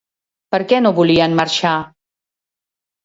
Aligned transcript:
Per 0.55 0.59
què 0.71 0.79
no 0.85 0.93
volien 1.01 1.37
marxar? 1.43 1.77